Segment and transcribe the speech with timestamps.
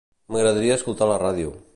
[0.35, 1.53] M'agradaria escoltar la ràdio.